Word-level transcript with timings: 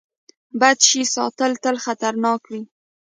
بد 0.59 0.77
شی 0.87 1.01
ساتل 1.15 1.51
تل 1.63 1.75
خطرناک 1.85 2.41
وي. 2.51 2.61